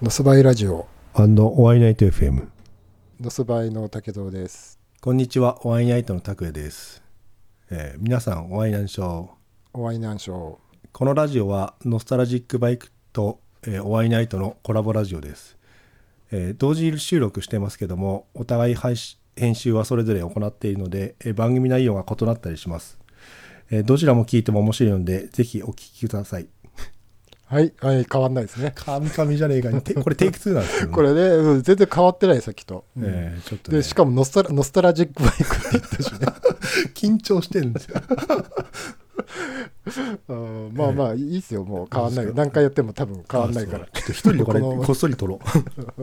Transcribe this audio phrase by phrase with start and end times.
[0.00, 0.86] のすばいラジオ。
[1.12, 2.46] おワイナイト FM
[3.20, 4.78] のすばいの竹蔵です。
[5.00, 5.66] こんにちは。
[5.66, 7.02] おワイナイトの拓也です、
[7.68, 9.28] えー皆さんおワイナンショー
[9.72, 10.56] おワイナンショー
[10.92, 15.58] このラジオはノスタルジックバイクと、えーおワイナイトのコラボラジオです、
[16.30, 23.00] えー同時収録してますけどもお互い配信編集はそれぞれ行っているので、えー番組内容が異なったりします、
[23.72, 26.46] えーどちらも聞いても面白いのでぜひお聞きください
[27.48, 28.72] はい、はい、変わんないですね。
[28.74, 29.70] カミカミじゃねえか。
[29.80, 33.04] て これテイク2なんですけど、ね、これね、うん全然変わってないさっきと、うん。
[33.06, 36.26] えーちょっと、ね、でしかもノスタラノスタラジックバイクって言ったしね。
[36.94, 38.00] 緊張してるんですよ。
[38.10, 38.44] うん
[40.74, 41.18] まあまあい。
[41.18, 41.88] いっすよもう。
[41.92, 42.34] 変わんない。
[42.34, 43.84] 何回やっても多分変わんないから。
[43.84, 45.40] あそうちょっと一人でこれこっそり撮ろ
[45.96, 46.02] う。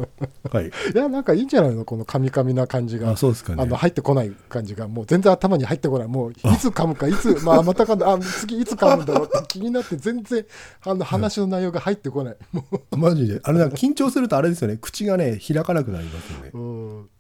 [0.55, 0.67] はい。
[0.67, 3.11] いやなんかいいんじゃないのこのカミカミな感じが。
[3.11, 3.63] あそうですかね。
[3.63, 4.87] あの入ってこない感じが。
[4.87, 6.07] もう全然頭に入ってこない。
[6.07, 10.45] もういつ噛むかいつまあまたかあ次いつ噛むんだろうって気になって全然
[10.83, 13.39] あの話の内容が入ってこない、もマジで。
[13.43, 14.77] あれなんか緊張するとあれですよね。
[14.81, 16.51] 口がね開かなくなりますよね。
[16.53, 17.07] う、うん、うん。
[17.07, 17.11] あ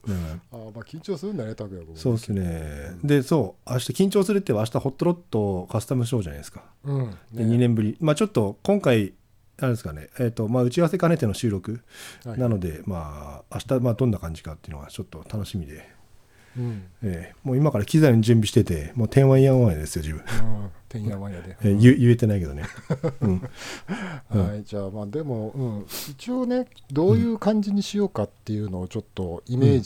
[0.51, 2.91] まあ緊張するんだね拓也君そうですね。
[3.03, 3.71] でそう。
[3.71, 7.11] 明日緊張するって明日ホットロットカスタムショーじゃないですかうん。
[7.33, 7.97] でね2年ぶり。
[7.99, 9.13] まあちょっと今回
[9.59, 10.09] あれですかね。
[10.19, 11.81] えっ、とまあ打ち合わせ兼ねての収録
[12.25, 12.39] はい。
[12.39, 15.89] なので、まあ明日まあどんな感じかっていうのがちょっと楽しみで、
[16.57, 16.83] うん。
[17.03, 20.23] えーもう今から機材の準備しててもう天ワイヤーワンやですよ自分、
[20.63, 20.69] うん。
[20.89, 22.63] てんやわんやで、えー言言えてないけどね、
[23.21, 23.49] うん。
[24.31, 24.47] うん。
[24.47, 29.79] はい、じゃあまあでも、うん、一応ねどういう感じにしようかっていうのをちょっとイメー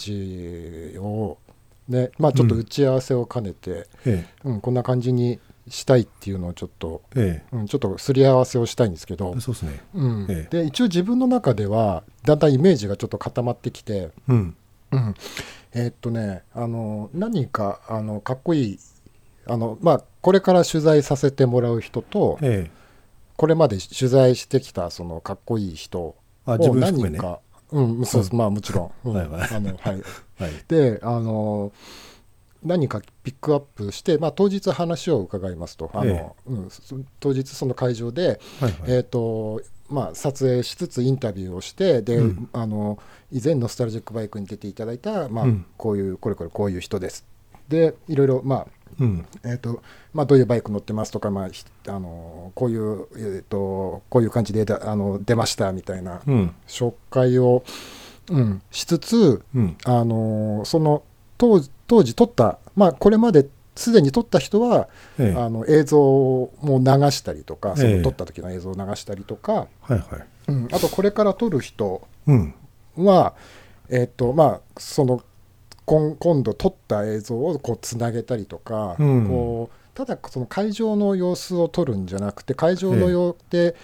[0.93, 1.37] ジを
[1.87, 4.25] ね、まあちょっと打ち合わせを兼ねて、え。
[4.43, 5.39] うんこんな感じに
[5.69, 7.55] したいっていうのをちょっと、ええ。
[7.55, 9.79] うん、ちょっとすり合わせをしたいんですけどえ、そうですね。
[9.93, 10.27] うん。
[10.29, 10.57] ええ。
[10.61, 14.55] で一応自分の中ではだんだんイメージがちょっと固まってきて、うん。
[14.91, 15.13] うん、
[15.73, 18.79] えーっとねあの何人かあのかっこいい
[19.45, 22.71] あの、まあ、これから取材させてもらう人と、ええ。
[23.35, 27.39] これまで取材してきたそのかっこいい人を何人か、
[27.71, 29.13] うん、そうですまあもちろん、うん。
[29.13, 29.49] はいはい。
[29.49, 30.03] あのはい、
[30.39, 30.51] はい。
[30.67, 31.71] であの
[32.63, 35.89] 何人かピックアップして、まあ、当日話を伺いますと。
[35.93, 38.73] あの、えうん、そ当日その会場で、はいはい。
[38.87, 42.49] えーとまあ、撮影しつつインタビューをしてで、うん。
[42.53, 42.99] あの
[43.31, 45.65] 以前ノスタルジックバイクに出ていただいた、まあうん。
[45.77, 47.25] こういうこれこれこういう人です。
[47.69, 48.67] でいろいろまあ
[48.99, 49.25] うん。
[49.43, 49.81] えーと
[50.13, 56.55] まあ、どういうバイク乗ってますとか、まあひあのこういう、えー、とこういう感じでだあの出ましたみたいなうん。
[56.67, 57.63] 紹介を、
[58.29, 59.77] うん、しつつ、うん。
[59.85, 61.03] あのその
[61.37, 65.39] 当当時撮った、まあ、これまですでに撮った人は、ええ。
[65.39, 67.93] あの映像も流したりとかそえ。
[67.93, 70.01] えの撮った時の映像を流したりとか、はいはい。
[70.49, 72.53] うん、あとこれから撮る人うん。
[72.95, 73.33] は、
[73.89, 75.23] えっとまあ、その
[75.85, 79.27] 今今度撮った映像をこうつなげたりとか、うん。
[79.27, 83.75] こうただその会場の様子を撮るんじゃなくて会場のようで、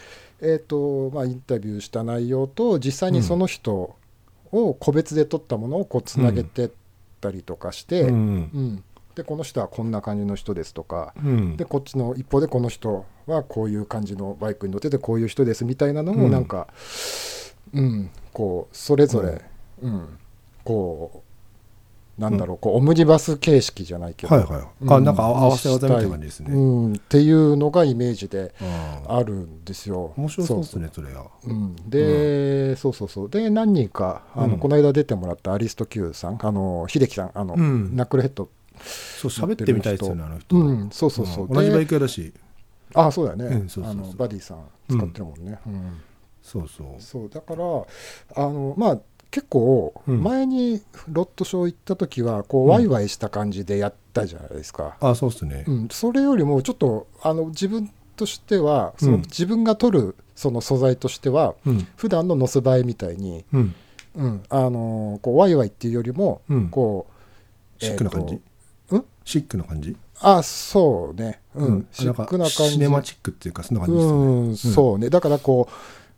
[0.42, 3.96] えっとまあ、インタビューした内容と実際にその人
[4.52, 6.70] を個別で撮ったものをこうつなげてっ
[7.20, 8.38] たりとかして、ううん。
[8.42, 8.84] ん
[9.16, 11.14] でこの人はこんな感じの人ですとか。
[11.18, 11.58] うん。
[11.58, 16.68] でこっちの一方でこの人はこういう感じのバイクに乗っててこういう人ですみたいなのもうんなんか、
[17.74, 18.10] うん。
[18.34, 19.42] こうそれぞれ、
[19.82, 20.20] うん
[20.64, 21.25] こう
[22.18, 24.64] なんだろうこうオムニバス形式じゃないけど、はいはい。
[24.88, 26.54] あなんか合わせ技みたいな感じですね。
[26.54, 26.58] う
[26.90, 28.54] ん、っていうのがイメージで
[29.08, 30.14] あるんですよ。
[30.16, 31.26] 面白そうですねそれは。
[31.44, 33.30] うん、で、そうそうそう。
[33.30, 34.60] で何人かあの、うん。
[34.60, 37.96] この間出てもらったアリスト Q さんあの秀樹さんあの、うん。
[37.96, 38.50] ナックルヘッド
[38.82, 40.56] そう喋ってみたいですよねあの人。
[40.56, 42.34] うんそうそうそう、同じバイク屋だし。
[42.94, 44.60] あそうだよね、あのバディさん
[44.90, 46.02] 使ってるもんね、うん。
[46.42, 47.02] そうそう。
[47.02, 49.00] そうだからあのまあ
[49.36, 50.24] 結構うん。
[50.24, 52.70] 前にロットショー行った時はこう、うん。
[52.70, 55.66] ワイワイした感じでやったじゃないですか、あそうっすね。
[55.68, 59.22] うん、それよりもちょっとあの自分としてはそのうん。
[59.24, 61.88] 自分が撮るその素材としてはうん。
[61.98, 63.76] 普段のノスバイみたいに、うん。
[64.16, 66.70] うん、あのこうワイワイっていうよりもうん。
[66.70, 67.08] こ
[67.82, 68.36] う、シックな感じ？
[68.36, 69.98] えーとシックな感じ？
[70.22, 71.88] あそうね、うん。
[71.92, 72.74] シックな感じ。
[72.76, 74.26] シネマチックっていうかそんな感じですよね。
[74.28, 75.10] うん、そうね。
[75.10, 75.74] だからこう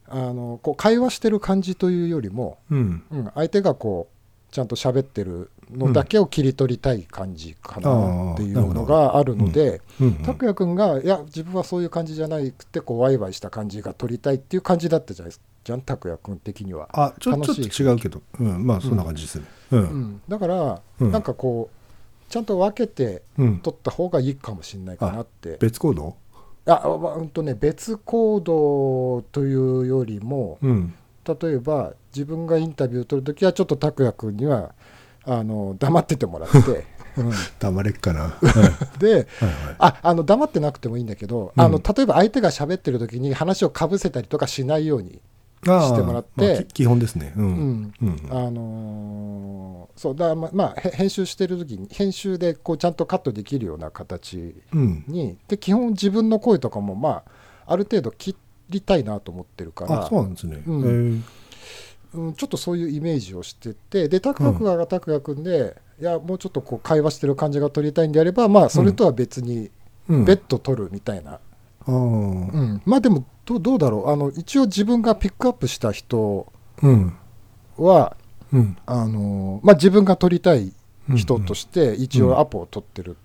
[0.09, 3.03] あのこう会話してる感じというよりも、うん。
[3.11, 16.87] うん、相手がこうちゃんと喋ってるのだけを切り取りたい感じかなっていうのがあるのでうん拓也君がいや自分はそういう感じじゃなくてこうワイワイした感じが取りたいっていう感じだったじゃないですかじゃん拓也君的には。
[16.93, 18.21] あちょっと違うけど。
[18.39, 19.45] うんまあそんな感じですね。
[19.71, 19.83] ううん。
[19.83, 21.11] ん、だから、うん。
[21.11, 23.59] なんかこうちゃんと分けてうん。
[23.59, 25.57] 取った方がいいかもしれないかなって。
[25.59, 26.15] 別行動？
[26.67, 30.93] あまあうんとね別行動というよりもうん。
[31.41, 34.73] 例えば自分がインタビューを取るときはちょっと拓也君には
[35.25, 36.85] あの黙っててもらって、
[37.17, 37.31] うん。
[37.59, 38.37] 黙れっかな。
[38.39, 39.25] はでいはい。
[39.79, 41.61] ああの黙ってなくてもいいんだけど、うん。
[41.61, 47.33] あの例えば相手が喋ってる時に話をかぶせたりとかしないようにあしてもらってまあき基本ですね。
[47.35, 47.81] ううん。
[47.81, 48.27] んうん。
[48.29, 55.03] あのーそうだままあへ編集してる時に編集でこうちゃんとカットできるような形うん。
[55.07, 57.23] にで基本自分の声とかもま
[57.65, 58.35] あある程度切
[58.69, 60.05] りたいなと思ってるから。
[60.05, 61.23] あそうなんですね、うん。
[62.13, 69.69] うん、ちょっとそういうイメージをしててで拓也君が拓也君で、いやもうちょっとこう会話してる感じが撮りたいんであればまあそれとは別に
[70.07, 70.25] うん。
[70.25, 71.39] 別途撮るみたいな、
[71.87, 72.81] うん。
[72.85, 74.09] まあでもどうどうだろう。
[74.09, 76.51] あの一応自分がピックアップした人
[76.81, 77.13] うん。
[77.77, 78.15] は
[78.51, 78.77] うん。
[78.85, 80.73] あの、まあ、自分が撮りたい
[81.15, 83.17] 人として一応アポを取ってる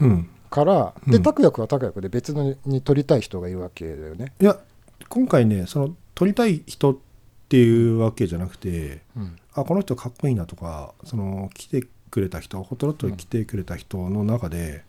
[0.00, 0.28] うん。
[0.50, 1.12] から、うん。
[1.12, 4.32] で拓也君は拓也君で別のに撮りたい人がいるわけだよね。
[4.40, 4.58] いや
[5.08, 6.96] 今回ねその撮りたい人っ
[7.48, 9.36] ていうわけじゃなくてうん。
[9.54, 14.84] あこの人かっこいいなとかその来てくれた人ホットロットに来てくれた人の中で、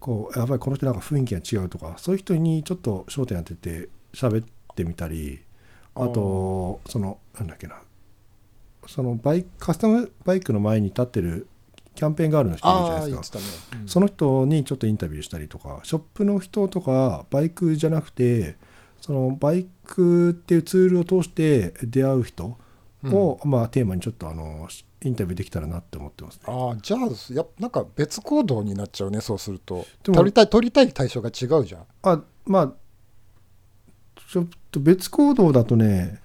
[0.00, 5.40] こうやっぱりこの人なんか雰囲気が違うとかそういう人にちょっと焦点当てて喋ってみたり
[5.94, 7.76] あとそのなんだっけな。
[8.86, 11.46] そのバイクカスタムバイクの前に立ってる
[11.94, 13.38] キャンペーンガールの人いるじゃあないですか。
[13.38, 13.44] ね。
[13.82, 13.88] うん。
[13.88, 18.56] その人にちょっとインタビューしたりとかショップの人とかバイクじゃなくて
[19.00, 22.56] そのバイクっていうツールを通して出会う人
[23.04, 24.68] を、まあ、テーマにちょっとあの
[25.02, 26.42] インタビューできたらなって思ってますね。
[26.46, 27.00] ああじゃあ
[27.34, 29.86] やなんか別行動になっちゃうねそうすると。
[30.02, 32.72] でも撮りたい撮りたい対象が違うじゃん、あまあ
[34.28, 36.20] ちょっと別行動だとね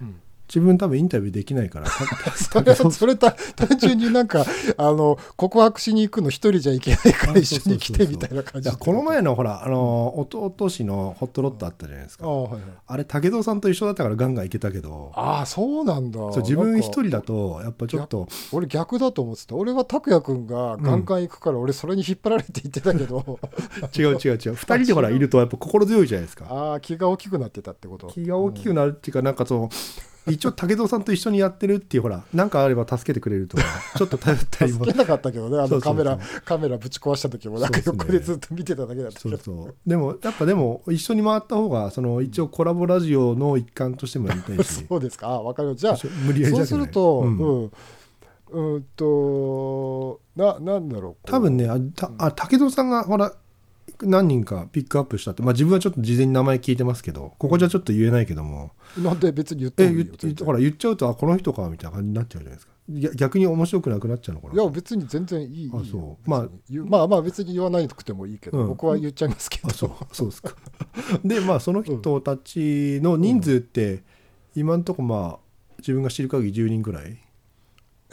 [0.47, 1.87] 自分多分インタビューできないから。
[2.35, 4.45] それそれた単純になんか
[4.77, 12.25] あの告白しに行くの一人じゃいけないから一緒に来てみたいな感じこの前のほらあの弟氏のホットロットあったじゃないですか。
[12.25, 12.61] ああはいはい。
[12.85, 15.11] あれ武蔵さんと一緒だったからガンガンいけたけど。
[15.15, 16.19] ああそうなんだ。
[16.19, 18.27] そう自分一人だだとやっぱちょっと。
[18.51, 19.55] 俺逆だと思ってた。
[19.55, 23.39] 俺は拓也君がガンガン行くから俺それに引っ張られて行ってたけど、
[23.97, 24.37] 違う違う違う。
[24.37, 26.45] 2人でほらいるとやっぱ心強いじゃないですか。
[26.49, 28.07] ああ気が大きくなってたってこと。
[28.07, 29.69] 気が大きくなるっていうかなんかその
[30.27, 33.63] 一応武蔵さんと一緒にやってるっていうほら何かあれば助けてくれるとか
[33.95, 34.79] ちょっと頼ったりも。
[34.79, 39.37] 助けなかったけどね あのカメラカメラぶち壊した時もなんか横でずっと見てただけだったけど。
[39.37, 39.75] そうそう。
[39.85, 44.85] でもやっぱでも一緒に回った方がその一応コラボラジオの一環としてもやりたいし。
[44.89, 45.29] そうですか。
[45.29, 47.65] あ分かりましたじゃ無理やあそうするとううん。
[47.65, 47.71] ん、
[48.75, 51.27] うん、とななんだろう。
[51.29, 53.31] 多分ねあたあ武蔵さんがほら
[54.03, 62.73] 何人かピックアップしたって、まあ、自分はちょっと事前に名前聞いてますけどここじゃちょっと言えないけども、なんで別に言ってえもいいら言っちゃうとあこの人かみたいな感じになっちゃうじゃないですか。
[62.87, 64.53] 逆逆に面白くなくなっちゃうのかな？
[64.53, 65.71] いや別に全然いい。
[65.73, 66.29] あそう。
[66.29, 68.67] まあまあまあ別に言わないくてもいいけど、うん。
[68.67, 69.69] 僕は言っちゃいますけど。
[69.69, 69.91] あそう。
[70.11, 70.53] そうですか。
[71.25, 74.03] でまあその人たちの人数って
[74.55, 75.39] 今んとこまあ
[75.79, 77.11] 自分が知る限り10人ぐらい？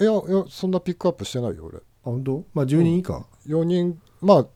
[0.00, 1.78] いやいやそんなピックアップしてないよ俺。
[1.78, 2.44] あ本当？
[2.54, 4.00] まあ10人以下、4人。
[4.22, 4.46] まあ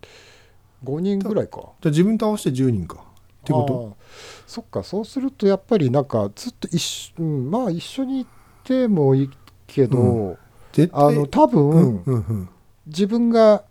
[0.84, 1.60] 5人ぐらいか。
[1.80, 2.96] じゃあ自分と合わせて10人か。
[2.96, 3.02] っ
[3.44, 3.96] てこと？
[4.46, 8.26] そっかそうするとやっぱりなんかずっと一緒、うん、まあ一緒にい
[8.64, 9.30] てもいい
[9.66, 10.38] けど、
[10.72, 12.48] 絶対あの多分、うんうんうん。
[12.86, 13.64] 自分が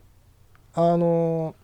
[0.73, 1.55] あの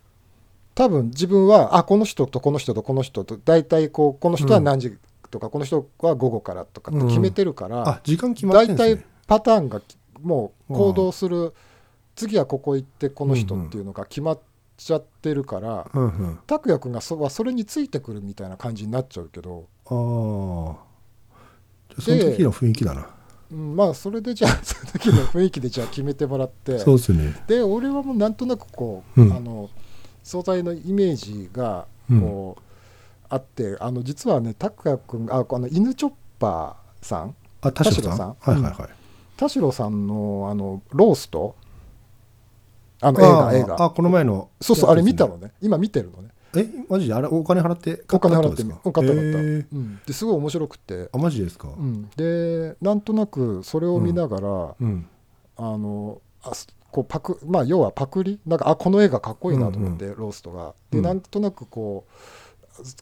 [0.73, 4.97] 多分自分はあこの人とこの人とこの人と大体こうこの人は何時
[5.29, 8.95] とか、この人は午後からとかって決めてるから、あ時間決まって大るんですね。
[8.97, 9.81] 体パターンが
[10.21, 11.53] もう行動する、
[12.15, 14.39] 次はここ行ってこの人っていうのが決まっ
[14.85, 16.39] ちゃってるからうんうん。
[16.47, 19.91] 君がそはそれについてくるみたいな感じになっちゃうけど、ああ。
[22.01, 23.09] その時の雰囲気だな。
[23.51, 26.79] うん、まあそれでじゃあその時の雰囲気でじゃあ決めてもらって。
[26.79, 27.43] そうですね。
[27.47, 29.33] で俺はもうなんとなくこう、うん。
[29.33, 29.69] あの
[30.23, 32.21] 素材のイメージがうん。
[32.21, 32.61] こう、
[33.29, 37.35] あってあの実はね拓也君ああの犬チョッパーさん？
[37.61, 38.03] あ田代さん？
[38.03, 38.35] 田代さん？
[38.39, 38.89] はいはいはい、
[39.37, 41.55] 田代さんのあのロースト？
[43.01, 43.85] あの映画映画。
[43.85, 45.51] あこの前のそうそうあれ見たののね。
[45.61, 46.29] 今見てるのね。
[46.55, 47.13] えマジで？
[47.13, 51.69] あれお金払って買お金払って買った買った、ですごい面白くて、あマジですか？
[51.69, 55.07] うん、でなんとなくそれを見ながら、うん。
[55.57, 58.39] あのあすこうパクまあ要はパクリ？
[58.45, 60.73] なんかあこの映画かっこいいなと思って、ローストが。
[60.91, 61.03] で、うん。
[61.03, 62.11] なんとなくこう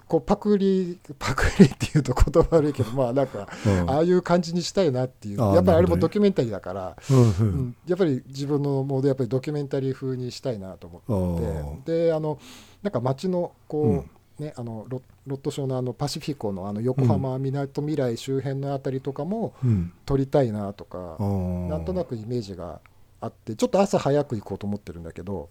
[0.07, 3.89] こうパクリパクリっていうと言葉悪いけどまあなんかうん。
[3.89, 5.39] ああいう感じにしたいなっていう。
[5.39, 12.05] やっぱりあれもドキュメンタリーだから、うんやっぱり自分のモードやっぱりドキュメンタリー風にしたいなと思あって。
[12.05, 12.39] であの
[12.83, 14.09] なんか街のこう、うん。
[14.39, 19.91] ね、あのロロット省のあのパシフィコのあの横浜みなとみらい周辺のあたりとかもうん。
[20.05, 22.79] 撮りたいなとか、ななんとなくイメージが
[23.19, 25.49] あってちょっと朝早く行こうと思ってるんだけど。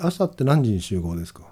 [0.00, 1.42] 朝って何時に集合ですか？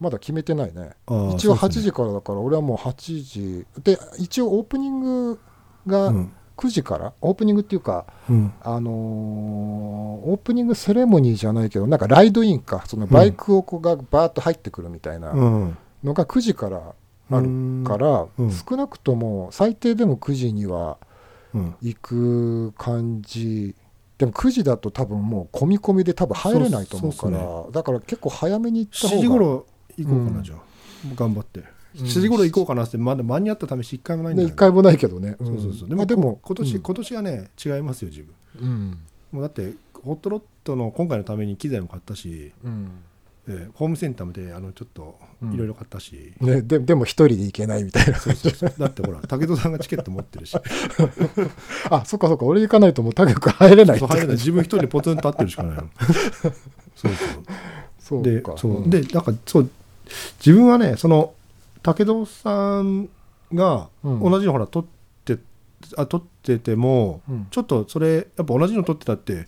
[0.00, 0.92] まだ決めてないね。
[1.34, 1.84] 一応8そうですね。
[1.84, 3.66] 時からだから俺はもう8時。
[3.84, 5.40] で一応オープニング
[5.86, 6.32] がうん。
[6.56, 8.52] 9時から、オープニングっていうかうん。
[8.62, 12.84] あのーオープニングセレモニーじゃないけどなんかライドインか。
[12.86, 15.76] そのバイクをこうがバーッと入ってくるみたいなうん。
[16.04, 16.78] のが9時から
[17.30, 18.50] あるから、うん。
[18.50, 20.98] 少なくとも最低でも9時には
[21.54, 21.74] うん。
[21.80, 23.74] 行く感じ。
[24.18, 29.66] でも9時だと多分もう込み込みで多分入れないと思うからそうだから結構早めに行った方7が時頃
[30.04, 30.44] 行こうかな、うん。
[30.44, 30.58] じゃあ。
[31.14, 31.60] 頑張って。
[31.60, 32.06] うん。
[32.06, 35.88] 7時頃行こうかなってまだ間に合った試し一回もないんだよ、ねね一回もないけどね、そうそうそう。
[35.88, 36.82] でもでも今年、うん。
[36.82, 38.34] 今年はね違いますよ自分。
[38.60, 38.98] うん。
[39.32, 42.90] もうだってホットロットの今回のために機材も買ったし、うん。
[43.48, 45.54] えーホームセンターであのちょっとうん。
[45.54, 48.14] いろいろ買ったし、ね、ででも一人で行けないみたいな。
[48.18, 48.74] そうそうそう。
[48.78, 50.54] だってほら武戸さんがチケット持ってるし。
[51.90, 54.36] あそっかそっか俺行かないともう高く入れない入れない。
[54.36, 55.88] 自分一人でポツンと立ってるしかないの。
[56.02, 56.52] そう
[56.94, 57.12] そう。
[57.98, 58.88] そうでかそう。
[58.88, 59.70] でなんかそう
[60.44, 61.34] 自分はねその
[61.82, 63.08] 武戸さん
[63.54, 64.20] がうん。
[64.20, 64.84] 同じのほら撮っ
[65.24, 65.38] て、
[65.96, 67.46] あ撮ってても、うん。
[67.50, 69.44] ちょっとそれやっぱ同じの撮ってたってなん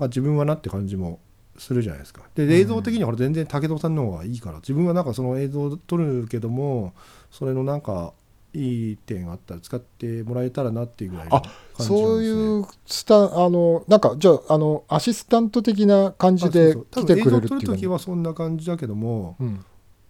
[0.08, 1.20] 自分はなって感じも
[1.58, 2.22] するじゃないですか。
[2.34, 2.52] でん。
[2.52, 6.94] 映像的にはほら全然武戸さんの方がいいから自分はなんかその映像を撮るけども
[7.30, 8.12] それのなんか
[8.52, 19.64] いい点があったら使ってもらえたらなっていうぐらいのあ感じそうういうスタあのなんかじゃああのアシスタント的な感じで来てくれるって撮るいうの時はそんな感じだけどもうん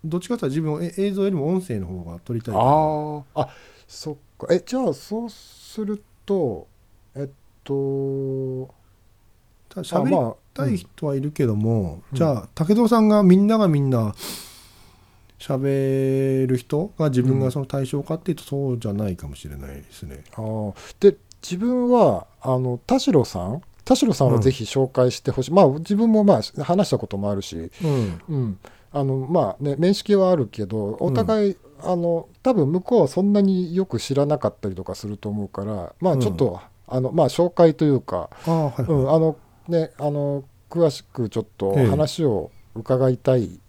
[0.05, 3.23] どっちかというと自分映像よりも音声の方が撮りたいあー。
[3.35, 3.49] あ
[3.87, 4.47] そっか。
[4.51, 6.67] えじゃあそうすると
[7.15, 7.29] えっ
[7.65, 8.75] と
[9.69, 12.17] ただ喋りあまあたい人はいるけども、うん。
[12.17, 14.15] じゃあ武藤さんがみんながみんな
[15.39, 20.25] 喋る人が自分がその対象かっていうとそうじゃないかもしれないですね。
[20.33, 20.75] あー。
[21.01, 23.63] で自分はあの田代さん？
[23.85, 28.21] 田代さんはぜひ紹介してほしい、まあ自分もまあ話したこともあるし、うん。
[28.29, 28.59] うん、
[28.93, 39.37] あのまあね面識はあるけどお互い、あの多分向こうはそんなによく知らなかったりとかすると思うからまあちょっと、あのまあ紹介というか、ああはい、うん、あの
[39.69, 41.87] ねあの詳しくちょっとええ。
[41.87, 43.61] 話を伺いたい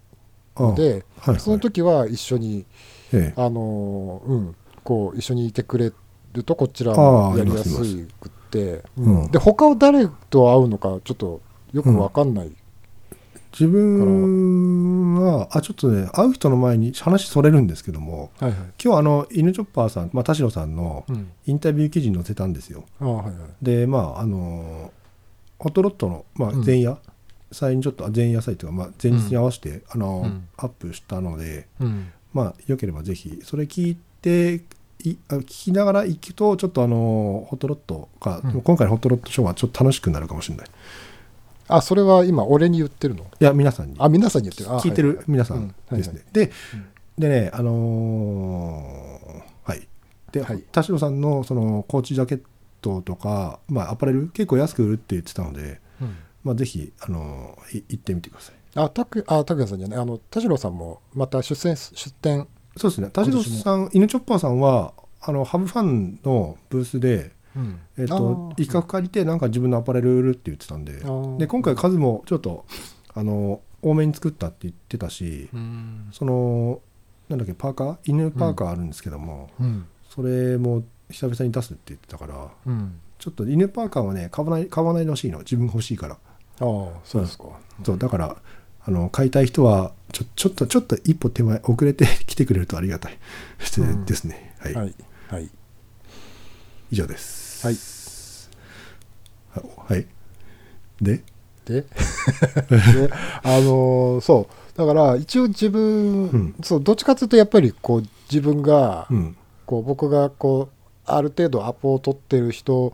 [0.56, 1.40] ので、あはいはい。
[1.40, 2.64] その時は一緒に
[3.12, 3.40] ええ。
[3.40, 5.92] あのうんこう一緒にいてくれ
[6.32, 9.30] るとこちらもやりやすくって、うんうん。
[9.30, 11.40] で他を誰と会うのかちょっと
[11.72, 12.52] よくわかんない、
[13.52, 18.58] 自分はあちょっとね会う人の前に話それるんですけどもはいはい。
[18.82, 22.84] 今日あの犬チョッパーさん、まあ、田代さんのうん、インタビュー記事に載せたんですよ。
[23.00, 23.34] ああはいはい。
[23.60, 24.90] でまああの
[25.58, 26.64] ホットロットの、まあ、うん。
[26.64, 26.98] 前夜
[27.52, 30.48] 祭にちょっとあ前夜祭というか、まあ、前日に合わせて、あのうん。
[30.56, 32.10] アップしたのでうん。
[32.32, 34.62] まあよければぜひそれ聞いて
[35.04, 38.62] いあ聞きながら行くとちょっとあのホットロットが、うん。
[38.62, 40.70] 今回のホットロットショーはちょっと楽しくなるかもしれないい
[41.76, 43.26] あそれは今俺に言ってるの？
[43.38, 43.96] や皆さんに。
[43.98, 44.70] あ皆さんに言ってる。
[44.70, 46.86] あ聞いてはる皆さんですね、でうん。
[47.18, 49.86] でねあのーはい。
[50.32, 50.62] で、はい。
[50.72, 52.42] 田代さんのそのコーチジャケッ
[52.80, 56.16] トとか、まあ、アパレル結構安く売るって言ってたので、うん。
[56.44, 58.54] まあ、ぜひ、あのーい行ってみてください。
[58.74, 59.98] あたくあ拓也さんじゃない？
[60.00, 63.10] あの田代さんもまた出演出展そうですね。
[63.10, 67.32] 田代さん犬チョッパーさんはあのハブファンのブースで、うん
[67.98, 71.02] えっと一角借りてなんか自分のアパレル売るって言ってたんで。
[71.38, 72.64] で今回数もちょっと
[73.14, 76.08] あの多めに作ったって言ってたし、うん。
[76.12, 76.80] その
[77.28, 77.96] なんだっけパーカー？
[78.04, 79.86] 犬パーカーあるんですけども、うん。
[80.08, 83.00] それも久々に出すって言ってたからうん。
[83.18, 85.38] ちょっと犬パーカーはね買わない買わないでほしいの。
[85.38, 86.18] 自分欲しいから、あ
[86.58, 86.60] あ
[87.04, 87.44] そうですか、
[87.84, 88.36] そうだから
[88.84, 93.18] あの買いたい人はちょちょっとちょっと一歩手前遅れて来てくれるとありがたい。
[93.78, 94.04] うん。
[94.06, 94.94] ですね、はい、はい。
[95.28, 95.50] はい。
[96.90, 97.76] 以上ですはい。
[99.54, 99.94] はい。
[99.94, 100.06] はい
[101.00, 101.22] で？
[101.64, 101.82] で？
[101.82, 101.86] で
[103.42, 104.78] あのーそう。
[104.78, 105.82] だから一応自分、
[106.30, 106.54] うん。
[106.62, 109.36] そうどっちかというとやっぱりこう自分が、うん。
[109.66, 112.92] こう僕がこうある程度アポを取ってる人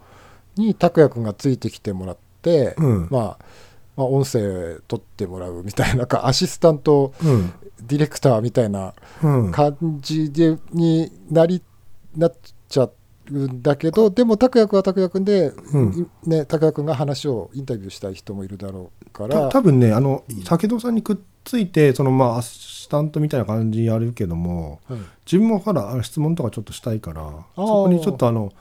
[0.56, 3.08] に拓也君がついてきてもらって、うん。
[3.10, 3.44] まあ、
[3.96, 7.52] まあ音声取ってもらうみたいななんかアシスタントうん。
[7.80, 9.52] ディレクターみたいなうん。
[9.52, 11.62] 感じでになり
[12.16, 12.34] なっ
[12.68, 12.92] ちゃう
[13.30, 16.11] んだけどでも拓也君は拓也君で、うん。
[16.25, 27.23] ね、拓也君が話をインタビューしたい人もいるだろうかたら多分ねあの武藤さんにくっついてそのまあアシスタントみたいな感じやるけどもうん自分もほら質問とかちょっとしたいから
[27.54, 28.52] そこにちょっとあの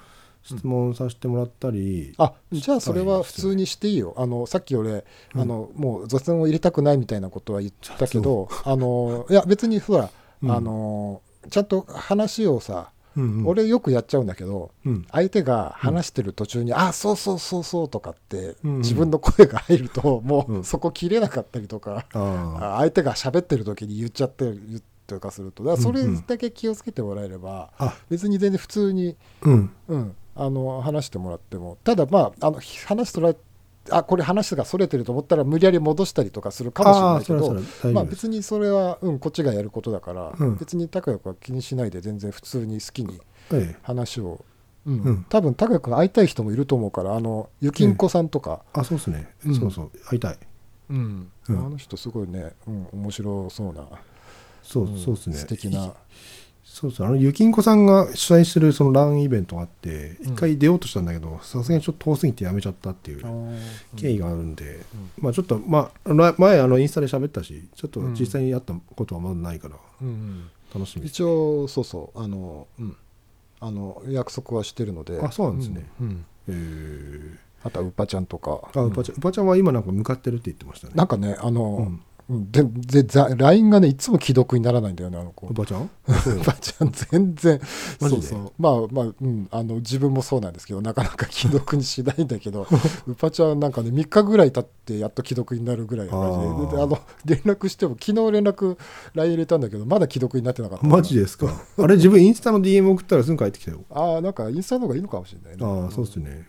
[0.44, 4.14] 質問させてもらったり、あじゃあそれは普通にしていいよ。
[4.16, 5.04] あのさっき俺、
[5.36, 5.42] うん。
[5.42, 10.10] あのもう雑談を入れたくないみたいなことは言ったけどあのいや別にほら、
[10.42, 10.52] うん。
[10.52, 13.48] あのちゃんと話をさ、うんうん。
[13.48, 15.06] 俺よくやっちゃうんだけどうん。
[15.12, 18.78] 相手が話してる途中に「あそうそうそうそう」とかって、うんうん。
[18.80, 20.64] 自分の声が入ると もううん。
[20.64, 25.64] そこ切れなかったりとか、ああ相手が喋ってる時に言っちゃってる言とかすると。
[25.64, 26.08] だからそれうん。
[26.16, 27.96] うんだけ気をつけてもらえれば、あ。
[28.10, 29.72] 別に全然普通にうん。
[29.88, 31.78] うん、あの話してもらっても。
[31.84, 33.38] ただまああの話取られ
[33.92, 40.58] あこれ話がそれてると思ったら無理やり戻したりとかするかもしれないけどまあ、別にそれは、うん、こっちがやることだから、うん。
[40.58, 43.20] 別に高谷君は気にしないで全然普通に好きに
[43.52, 43.80] ええ。
[43.82, 44.44] 話を、
[44.86, 45.02] うん。
[45.02, 45.26] うん。
[45.30, 49.56] 多分高谷君会いたい人もいると思うからあのゆきんこさんとか、あそうですね、うん。
[49.56, 50.38] そうそう会いたい。
[50.90, 51.32] うん。
[51.50, 51.66] うん。
[51.66, 53.88] あの人すごいね、うん、面白そうな、
[54.64, 55.36] そう、んそうですね。
[55.38, 55.94] 素敵な
[56.78, 57.08] そうそう。
[57.08, 60.34] あのゆきんこさんが主催するそのランイベントがあってうん。
[60.34, 63.24] 一回出ようとしたんだけどさすがにちょっと遠すぎてやめちゃったっていう。
[63.96, 64.86] 経緯があるんで、
[65.18, 70.50] まあちょっとまあら前あのインスタで喋ったしちょっと実際にやったことはまだないからうんうん。
[70.72, 72.22] 楽しみ一応そうそう。
[72.22, 72.96] あの、うん、
[73.60, 75.20] あの約束はしてるので。
[75.20, 76.08] あそうなんですね、うん。
[76.08, 76.26] うん。
[76.50, 77.38] えー。
[77.64, 78.70] あとはウパちゃんとか。
[78.76, 80.94] あうぱちゃん、うぱちゃんは今なんか向かってるって言ってましたね。
[80.96, 85.48] なんかねあの、うんうんででざ LINE がねいつも既読にならないんだよねあの子。
[85.48, 85.84] うぱちゃん？
[86.44, 87.60] ウパちゃん全然。
[88.02, 88.52] そうそう。
[88.60, 92.68] まあまあ、うん、あの自分もそうなんですけどなかなか既読にしないんだけど
[93.08, 96.76] ウパちゃんなんかね3日ぐらい経ってやっと既読になるぐらいの感じ。
[96.76, 98.78] であの連絡しても昨日連絡
[99.14, 100.86] LINE 入れたんだけどまだ既読になってなかった。
[100.86, 101.50] マジですか？
[101.78, 103.86] あれ自分インスタの DM 送ったらすぐ帰ってきたよ。
[103.90, 105.66] ああなんかインスタの方がいいのかもしれないね。
[105.66, 106.46] ああそうですね。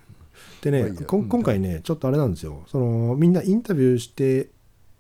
[0.61, 2.62] でねまあいい今回ねちょっとあれなんですよ。
[2.66, 4.50] そのみんなインタビューして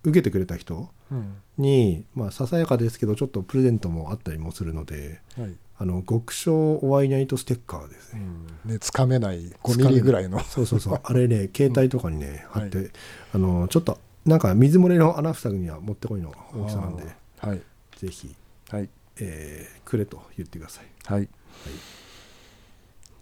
[0.04, 1.36] 受けてくれた人うん。
[1.56, 5.54] にまあささやかですけどちょっとプレゼントもあったりもするのではい。
[5.80, 8.22] あの極小お会いナイトステッカーですね。
[8.64, 8.72] うん。
[8.72, 10.40] ねつかめない5ミリぐらいの。
[10.40, 11.00] そうそうそう。
[11.04, 12.84] あれね携帯とかにね貼って、は
[13.34, 17.04] あのちょっとなんか水漏れの穴塞ぐにはもってこいの大きさなんで
[17.38, 17.62] はい。
[17.96, 18.34] ぜひ、
[18.70, 18.88] はい。
[19.20, 20.86] えーくれと言ってください。
[21.04, 21.28] はい、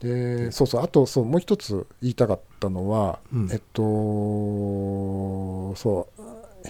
[0.01, 0.83] でそうそう。
[0.83, 3.49] あとそうもう一つ言いたかったのは、うん。
[3.53, 3.83] えっと
[5.77, 6.16] そう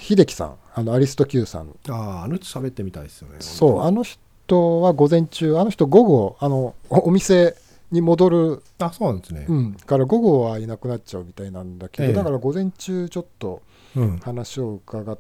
[0.01, 1.75] 秀樹さんあのアリスト Q さん。
[1.89, 7.57] あああの人喋ってみたいですよねそうあの人は午前中あの人午後あのおお店
[7.91, 9.47] に戻る、あそうなんですね。
[9.49, 12.13] うん、から午後はいなくなっちゃうみたいなんだけど、ええ。
[12.13, 13.63] だから午前中ちょっと
[13.95, 14.19] うん。
[14.19, 15.19] 話を伺っ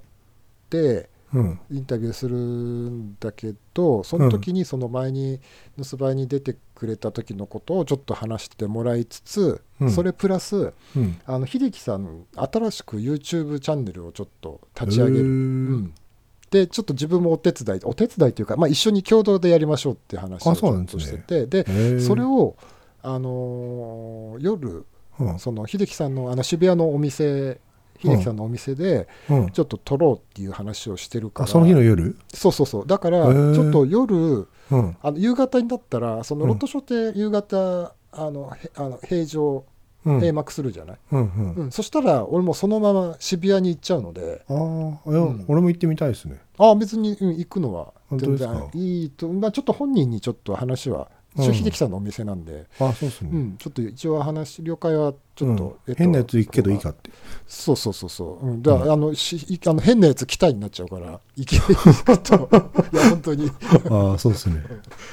[0.68, 5.40] てうんインタビューするんだけどその時にその前に
[5.90, 9.90] 「盗まに出てくれた時のことをちょっと話してもらいつつ、うん。
[9.90, 11.18] それプラスうん。
[11.26, 15.28] あの秀樹さん新しく YouTube チャンネルをちょっと立ち上げる、う
[15.76, 15.94] ん。
[16.50, 22.00] でちょっと自分もお手伝いお手伝いというか、まあ、一緒に共同でやりましょうって話をしててでへー。
[22.00, 22.56] それを、
[23.02, 24.84] あのー夜
[25.18, 25.38] うん。
[25.38, 27.60] その秀樹さんのあの渋谷のお店
[28.02, 29.50] 秀樹さんのお店でうん。
[29.50, 32.16] ちょっと撮ろうっていう話をしてるから、あその日の夜？
[32.32, 32.86] そうそうそう。
[32.86, 34.96] だからちょっと夜うん。
[35.02, 36.48] あの夕方になったらそのうん。
[36.48, 39.64] ロットショーって夕方あのへあの平常
[40.04, 40.20] うん。
[40.20, 41.54] 閉幕するじゃない、うんうん。
[41.54, 41.70] うん。
[41.72, 44.42] そしたら俺もそのまま渋谷に行っちゃうので。
[44.48, 44.56] ああ
[45.48, 46.40] 俺も行ってみたいですね。
[46.58, 51.44] ああ別に、うん、行くのは全然いいと、まあ、ちょっと本人にちょっと話はうん。
[51.44, 53.56] 一応秀樹さんのお店なんで、あそうですね、うん。
[53.58, 55.92] ちょっと一応話了解はちょっと、うん。
[55.92, 57.10] えっと変なやつ行くけどいいかって。
[57.46, 62.34] そうそうそうそう、うん、だから、うんあのしいあの変なやつ期待になっちゃうから行け行くと
[62.92, 63.50] いや本当に。
[63.90, 64.62] ああそうですね。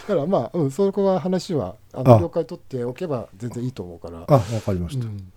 [0.07, 2.03] だからまあ、うん、そこは話はああ。
[2.03, 4.25] の了解取っておけば全然いいと思うから。
[4.27, 5.31] あわかりました、うん。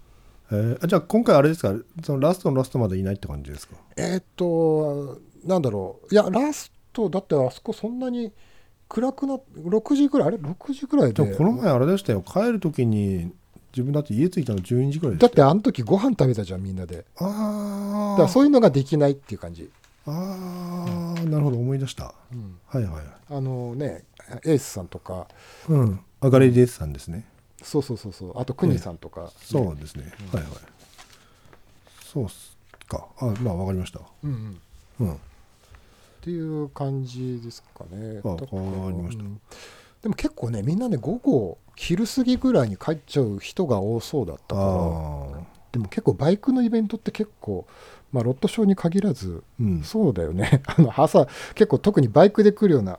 [0.53, 1.75] えーあじゃあ今回あれですか？
[2.05, 3.75] そのラストのラストまでいないって感じですか？
[3.96, 6.14] えーっとなんだろう。
[6.14, 8.33] いやラストだってあそこそんなに
[8.88, 11.35] 暗くな6時ぐらいあれ？6時ぐらいで。
[11.35, 12.22] この前あれでしたよ。
[12.22, 13.33] 帰る時に
[13.72, 17.05] 自分だって家着いたの12時ぐらいでだってあの時ご飯食べたじゃんみんなで。
[17.16, 19.70] あだーからそういうのができないっていう感じ、
[20.07, 21.29] あー。
[21.29, 22.14] なるほど思い出した。
[22.33, 22.59] うん。
[22.66, 24.05] はいはいあのね
[24.44, 25.27] エースさんとか。
[25.68, 26.01] うん。
[26.20, 27.27] あガレリエスさんですね。
[27.62, 28.33] そうそうそうそう。
[28.40, 30.53] あとクニさんとか、ねそうですね、はいはい。
[32.05, 32.57] そうっす
[32.88, 33.07] か。
[33.18, 34.01] あまあわかりました。
[34.22, 34.51] うんうん。
[34.53, 34.55] っ
[35.01, 35.20] うん
[36.26, 38.20] ていう感じですかね。
[38.24, 39.22] あだからわかりました。
[39.22, 39.40] うん。
[40.02, 44.72] でも結構ねみんなね午後昼過ぎぐらいに帰っちゃう人が多そうだったからあ
[45.70, 47.66] でも結構バイクのイベントって結構、
[48.12, 49.82] まあ、ロットショーに限らずーうん。
[49.84, 50.62] そうだよね。
[50.66, 52.98] あの朝結構特にバイクで来るような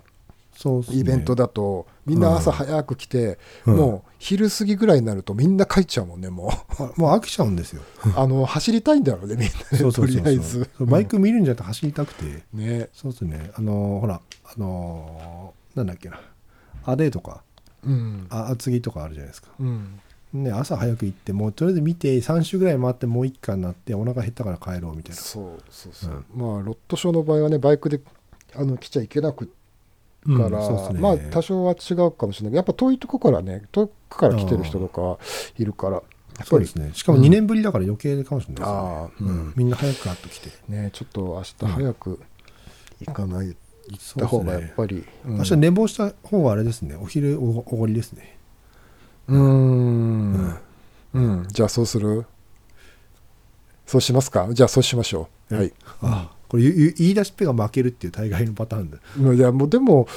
[0.57, 3.77] そうイベントだと、みんな朝早く来て、うん。
[3.77, 6.47] もう昼過ぎぐらいになるとみんな帰っちゃうもんねも
[6.79, 6.83] う。
[6.83, 7.83] あもう飽きちゃうんですよ。
[8.17, 10.23] あの走りたいんだろうねみんなねそうそうそうそう。
[10.23, 10.69] とりあえず。
[10.75, 12.89] そうバイク見るんじゃなくて走りたくて、ね。
[12.91, 13.51] そうですね。
[13.55, 16.19] あのーほらあのーなんだっけな。
[16.85, 17.43] アデーとか。
[17.85, 18.25] うん。
[18.31, 19.49] あ厚木とかあるじゃないですか。
[19.59, 19.99] うん。
[20.33, 25.21] ね朝早く行ってもうとりあえず見て3周ぐらい回ってもう1回になってお腹減ったから帰ろうみたいな。
[25.21, 28.01] そうそうそう、まあロットショーの場合はねバイクで
[28.55, 29.51] あの来ちゃいけなくうん
[30.35, 30.99] から、そうっすね。
[30.99, 32.51] まあ多少は違うかもしれない。
[32.51, 35.17] けどやっぱ遠いとこからね遠くから来てる人とか
[35.57, 36.01] いるから。
[36.43, 36.91] そうですね。
[36.93, 39.53] しかも2年ぶりだから余計かもしれないですね、ああうん。
[39.55, 42.19] みんな早くガッと来て、ねちょっと明日早く
[42.99, 45.37] 行かない、行っそうた方がやっぱり、うん。
[45.37, 46.95] 明日寝坊した方はあれですね。
[46.95, 48.37] お昼おおごりですね。
[49.27, 50.57] うーん。
[51.13, 51.47] うん。
[51.47, 52.25] じゃあそうする？
[53.87, 54.47] そうしますか？
[54.51, 55.55] じゃあそうしましょう。
[55.55, 55.73] はい。
[56.03, 58.97] あこれ言い出しっぺが負けるっていう大概のパターンで。
[59.35, 60.07] いやもうでも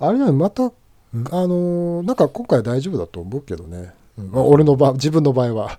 [0.00, 0.68] あれはまた、あ
[1.12, 5.78] のーなんか今回は大丈夫だと思うけどね、うんまあ俺の場自分の場合は、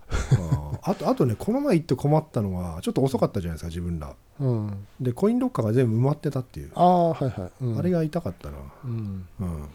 [0.81, 4.15] ああと あとねこの前行って困ったのがちょっと遅かったじゃないですか自分ら。
[4.39, 7.77] うん、でコインロッカーが全部埋まってたっていう、ああはいはい、うん。
[7.79, 8.57] あれが痛かったな。
[8.85, 9.27] うん。
[9.39, 9.65] うん。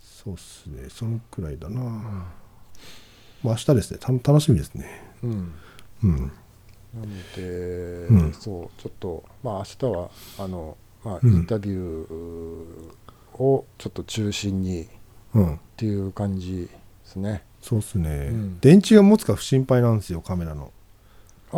[0.00, 0.88] そうっすね。
[0.90, 3.98] そのくらいだな、まあ明日ですね。
[4.00, 4.86] た楽しみですね。
[5.22, 5.52] うん。
[6.04, 6.32] うん
[6.94, 7.42] なので、
[8.08, 8.32] うん。
[8.32, 11.32] そうちょっとまあ明日はあの、まあ、うん。
[11.34, 14.86] インタビューをちょっと中心にっ
[15.34, 15.60] うん。
[15.76, 16.68] ていう感じで
[17.04, 17.42] すね。
[17.60, 18.60] そうっすね、うん。
[18.60, 20.72] 電池が持つか不心配なんですよカメラの。
[21.52, 21.56] あ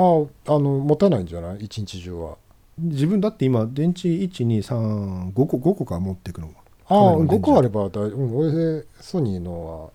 [0.51, 1.59] ああの持たないんじゃない？
[1.64, 2.37] 一日中は。
[2.79, 6.49] 自分だって今電池1235個5個か持っていくの。
[6.88, 7.37] ああカメラの電池。
[7.37, 9.90] 5個あれば大うん俺ソニーのは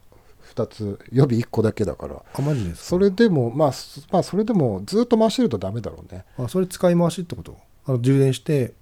[0.58, 2.24] 2つ予備1個だけだから。
[2.34, 2.84] あマジですか？
[2.88, 6.26] それでもまあそまあそれでもずっと回してるとダメだろうね。
[6.38, 7.58] あそれ使い回しってこと？
[7.86, 8.74] あの充電して。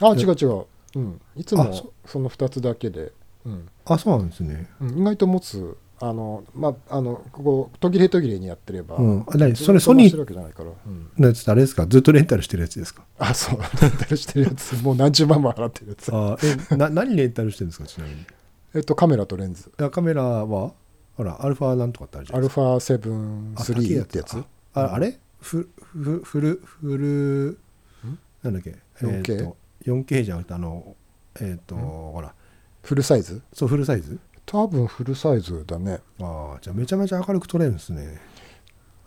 [0.00, 0.64] あ違う違う、
[0.94, 3.12] うん、いつもあそその2つだけで、
[3.44, 3.68] うん。
[3.84, 4.68] あそうなんですね。
[4.80, 9.20] うん、意外と持つあのまああのここ途切れ途切れにやってれば、うん。
[9.22, 9.56] あ何？
[9.56, 11.10] それソニー回してるわけじゃないから、うん。
[11.18, 11.84] のやつってあれですか？
[11.88, 13.02] ずっとレンタルしてるやつですか？
[13.18, 13.58] あそう。
[13.82, 14.80] レンタルしてるやつ。
[14.84, 16.14] もう何十万も払ってるやつ。
[16.14, 16.38] あ
[16.70, 17.86] えな何レンタルしてるんですか？
[17.86, 18.24] ちなみに。
[18.76, 19.72] えっとカメラとレンズ。
[19.76, 20.72] いやカメラは？
[21.18, 22.62] ほらアルファなんとかってあるじゃないですか。
[22.62, 24.36] アルファあ7-3ってやつ？
[24.38, 24.44] あ
[24.80, 25.18] ああれ？
[25.40, 27.58] フフフルフル
[28.42, 29.14] なんだっけ？4K？
[29.18, 30.96] えーと 4K じゃなくてあの
[31.40, 32.32] えっ、とほら。
[32.82, 33.42] フルサイズ？
[33.52, 34.18] そうフルサイズ。
[34.46, 35.98] 多分フルサイズだね。
[36.20, 38.20] ああじゃあめちゃめちゃ明るく撮れるんですね。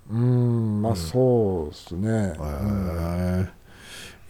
[0.09, 0.97] うーんまあうん。
[0.97, 3.49] そうっすね、へうんえ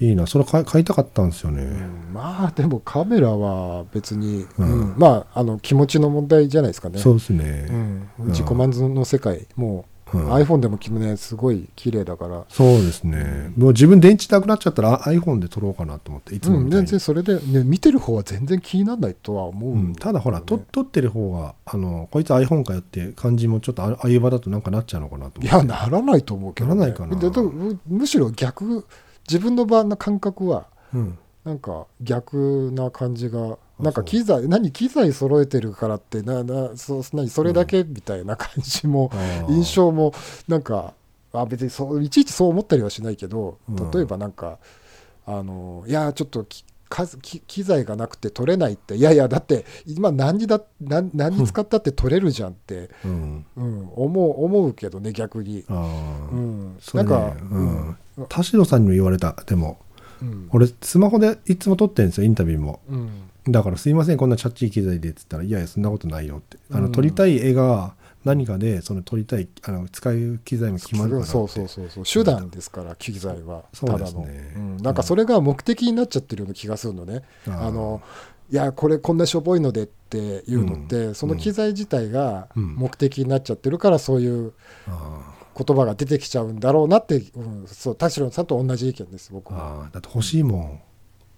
[0.01, 0.25] いいな。
[0.25, 2.13] それ買い買いたかったんですよね、うん。
[2.13, 4.71] まあでもカメラは別に、うん。
[4.71, 4.95] うん。
[4.97, 6.97] まああの気持ちの問題じゃないですかね。
[6.97, 9.47] そうですね、うん、うちコマンズの世界。
[9.55, 10.33] もう、うん。
[10.33, 12.45] iPhone でもねすごい綺麗だから。
[12.49, 13.53] そうですね。
[13.55, 16.81] もう自分電池なくなっちゃったらあ iPhone で撮ろうかなと思っていつうん、もみたい。
[16.81, 19.93] に、全然それで、ね、見てる方は全然気にならないとは思う、うん。
[19.93, 25.55] ただほら、と撮ってる方があのこいつ iPhone かよって感じもちょっとあああいう場だとなんかなっちゃうのかなと思って。
[25.55, 27.15] いやならないと思うけど、ね、ならないかな。
[27.15, 28.85] ででむむしろ逆
[29.31, 31.17] 自分の場の感覚はうん。
[31.45, 39.51] なんか逆な感じがあなんか機材何機材揃えてるからってななそ何それだけみたいな感じも、あー。
[39.51, 40.13] 印象も
[40.47, 40.93] なんか
[41.33, 43.91] あ別にそういちいちそう思ったりはしないけどうん。
[43.91, 44.59] 例えばなんか、
[45.25, 46.63] あのいやちょっと機
[47.47, 53.45] 機材がなくて取れないっていやいやだって今何にだ何何に使ったって取れるじゃんって、うん。
[53.55, 55.65] うん、思う思うけどね逆に。
[55.69, 55.73] あ
[56.31, 57.97] うーん、なんか、うん
[58.29, 59.79] 田代さんにも言われたでも。
[60.21, 60.47] うん。
[60.51, 62.79] 俺スマホでいつも撮ってるんですよインタビューも。
[62.89, 63.29] うん。
[63.47, 66.57] だからすいませんこんなチャッチー機材でっつったらいやいやそんなことないよって。
[66.71, 66.91] あのうん。
[66.91, 73.63] 撮りたい絵が何かでその撮りたいあの使う機材も決まるからそうそうそうそう手段ですから機材は。
[73.73, 74.53] ただの、ですね。
[74.55, 78.01] うん、なんかそれが目的になっちゃってるような気がするのね、あの
[78.51, 82.75] いやこれこんなしょぼいのでっていうのって、その機材自体がうん。
[82.75, 84.53] 目的になっちゃってるからそういう
[84.87, 89.83] あ言葉が出てきちゃうんだろうなって、うん、そう田代さんと同じ意見です僕ーは。
[89.83, 90.81] あーだって欲しいもん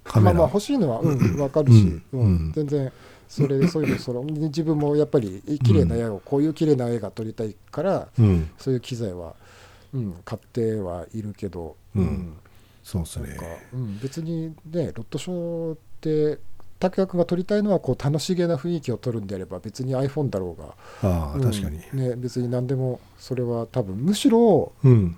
[0.03, 2.03] カメラ、まあまあ欲しいのは、うん、分かるし、うん。
[2.13, 2.19] うん。
[2.19, 2.51] うん。
[2.53, 2.91] 全然
[3.27, 8.49] それそういうのその自分もやっぱり綺麗な絵を、こういう綺麗な絵が撮りたいからうん。
[8.57, 9.33] そういう機材は、
[9.93, 12.33] うん、買ってはいるけど、うん。
[12.83, 13.37] そうですね。
[13.73, 16.39] うん、別にねロットショーって
[16.89, 20.75] 拓也君が撮りたいのはこう楽しげな雰囲気を撮るんであれば別に iPhone だろうが、
[21.09, 21.77] ああうん確かに。
[21.93, 25.17] ね、別に何でもそれは多分むしろうん。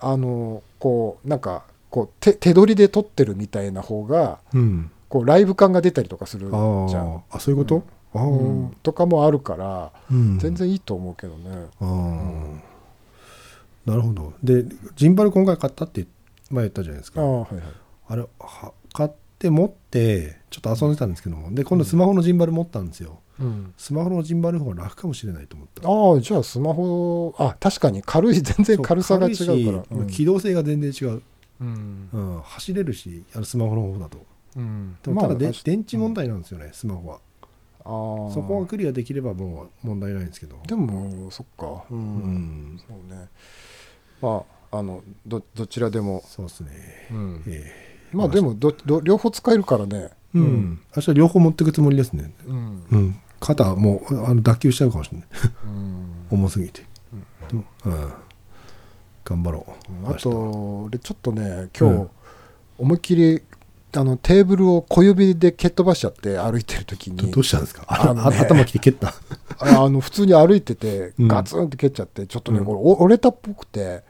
[0.00, 4.90] あのこうなんかこう手手取りで撮ってるみたいな方がうん。
[5.08, 8.76] こうライブ感が出たりとかするじゃあん、ーあそういうこと、ああ、うん。
[8.82, 10.38] とかもあるからうん。
[10.40, 11.66] 全然いいと思うけどね。
[11.80, 12.60] あ
[13.86, 14.32] あ、なるほど。
[14.42, 14.64] で
[14.96, 16.04] ジンバル今回買ったって
[16.50, 17.20] 前言ったじゃないですか。
[17.20, 17.62] ああはいはい。
[18.08, 21.54] あれは買って持ってちょっと遊んでたんですけども。
[21.54, 23.20] で今度スマホのジンバル持ったんですよ。
[23.38, 25.86] うん、スマホのジンバルの方が楽かもしれないと思った。
[25.86, 29.84] ああじゃあスマホあ確かに軽い全然軽さが違うから。
[29.88, 31.22] 軽いし機動性が全然違う、
[31.60, 32.08] うん。
[32.12, 34.24] うん、走れるしあのスマホの方だと。
[34.56, 34.96] うん。
[35.02, 37.20] でもただで、まあ電池問題なんですよね、スマホは。
[37.84, 40.56] あーそこがクリアできればもう問題ないんですけど。
[40.66, 41.84] でもそっか。
[41.90, 42.74] う、うん。
[42.74, 43.28] んそうね。
[44.20, 46.70] まああのどどちらでも、そうですね。
[47.12, 47.42] うん。
[47.46, 50.10] えまあでもどど両方使えるからね。
[50.34, 52.32] えうん、明日両方持っていくつもりですね。
[52.46, 52.82] うん。
[52.90, 53.20] うん。
[53.38, 55.26] 肩もうあの脱臼しちゃうかもしれない。
[55.64, 56.06] うん。
[56.30, 56.82] 重すぎて、
[57.52, 57.64] うん。
[59.24, 59.66] 頑張ろ
[60.04, 60.10] う。
[60.10, 60.30] あと
[60.84, 62.10] 俺ちょっとね今日、うん。
[62.78, 63.42] 思いっきり
[63.94, 67.16] あのテーブルを小指で蹴っ飛ばしちゃって歩いてる時に。
[67.16, 67.84] どどうしたんですか？
[67.86, 68.38] ああのね。
[68.38, 69.14] 頭きて蹴った。
[69.58, 71.28] ああの普通に歩いててうん。
[71.28, 72.64] ガツンって蹴っちゃってちょっとね、うん。
[72.64, 74.02] これお折れたっぽくて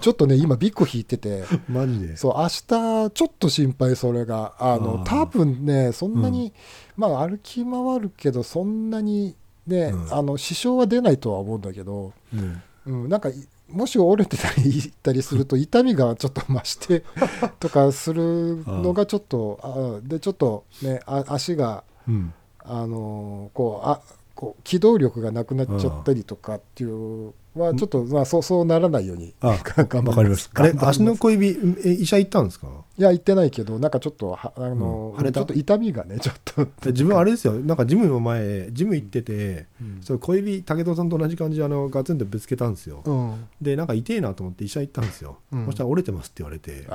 [0.00, 1.44] ちょっとね今ビッグ引いてて。
[1.68, 2.16] マジで？
[2.16, 4.54] そう明日ちょっと心配それが。
[4.58, 6.52] あの多分ねそんなに、
[6.96, 7.10] うん。
[7.10, 10.14] まあ歩き回るけどそんなにね、うん。
[10.14, 12.62] あの支障は出ないとは思うんだけど、うん。
[12.86, 13.34] うん、なんかい
[13.68, 17.04] もし折れてたりいったりすると 痛みがちょっと増して
[17.60, 22.32] とかするのがちょっとあでちょっとねあ足がうん。
[22.70, 24.00] あのこうあ
[24.34, 30.50] こう機動力がなくなっちゃったりとかっていうはちょっと、まあ、そうそうならないようにあ 頑張ります。
[30.54, 32.68] あれ足の小指え医者行ったんですか？
[32.96, 35.32] いや言ってないけどなんかちょっとはあの、うん。
[35.32, 37.52] ちょっと痛みがねちょっと、自分あれですよ。
[37.54, 39.98] なんかジムの前ジム行っててうん。
[40.02, 43.02] それ小指武藤さんと同じ感じであのガツンとぶつけたんですよ。
[43.04, 45.66] うん、でなんか痛えなと思って医者行ったんですよ、うん。
[45.66, 46.86] そしたら折れてますって言われて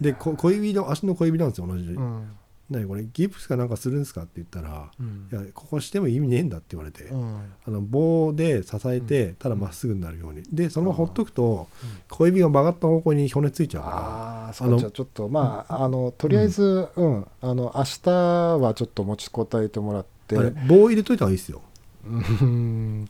[0.00, 2.28] でこ小指の足の小指なんですよ同じ、うん
[2.68, 5.28] 何これギプスかなんかするんですかって言ったらうん。
[5.30, 7.52] いやここしても意味ねえんだって言われて、うん。
[7.66, 10.42] あの棒で支えてただまっすぐになるように。
[10.52, 11.68] でそのままほっとくと
[12.10, 20.36] 小指が曲がった方向に骨ついちゃうかああそうじゃあちょっとまああのとりあえずうん、あの明日はちょっと持ちこたえてもらって。
[20.68, 21.62] 棒入れといた方がいいですよ、
[22.04, 22.18] うん。
[22.42, 23.08] うん。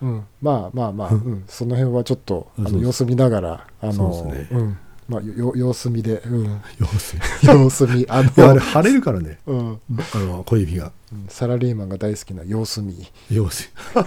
[0.00, 4.60] うん、まあまあまあ、うん、その辺はちょっとあの様子見ながらあのそうですね。
[4.60, 8.06] うんまあ、よ様子見で、うん、要する様子見。
[8.08, 9.38] あにいやあれの、腫れるからね。
[9.46, 9.80] うん、
[10.14, 10.92] あの小指が。
[11.12, 11.26] うん。
[11.28, 12.96] サラリーマンが大好きな様子見。
[13.30, 14.04] 要する